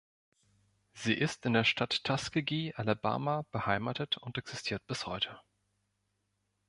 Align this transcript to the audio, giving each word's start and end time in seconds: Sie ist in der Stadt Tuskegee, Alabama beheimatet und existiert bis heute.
Sie 0.93 1.13
ist 1.13 1.45
in 1.45 1.53
der 1.53 1.63
Stadt 1.63 2.03
Tuskegee, 2.03 2.73
Alabama 2.75 3.45
beheimatet 3.51 4.17
und 4.17 4.35
existiert 4.39 4.83
bis 4.87 5.05
heute. 5.05 5.39